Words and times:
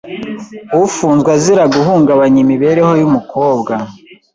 Ufunzwe 0.83 1.29
azira 1.37 1.63
guhungabanya 1.75 2.39
imibereho 2.45 2.93
y’umukobwa. 3.01 3.73